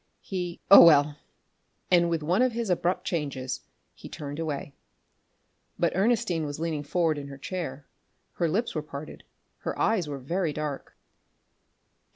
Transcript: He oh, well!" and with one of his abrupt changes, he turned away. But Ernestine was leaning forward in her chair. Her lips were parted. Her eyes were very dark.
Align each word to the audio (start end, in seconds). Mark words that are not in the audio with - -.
He 0.21 0.59
oh, 0.71 0.83
well!" 0.83 1.15
and 1.91 2.09
with 2.09 2.23
one 2.23 2.41
of 2.41 2.53
his 2.53 2.71
abrupt 2.71 3.05
changes, 3.05 3.61
he 3.93 4.09
turned 4.09 4.39
away. 4.39 4.73
But 5.77 5.95
Ernestine 5.95 6.43
was 6.43 6.59
leaning 6.59 6.81
forward 6.81 7.19
in 7.19 7.27
her 7.27 7.37
chair. 7.37 7.85
Her 8.33 8.49
lips 8.49 8.73
were 8.73 8.81
parted. 8.81 9.23
Her 9.59 9.77
eyes 9.77 10.07
were 10.07 10.17
very 10.17 10.53
dark. 10.53 10.97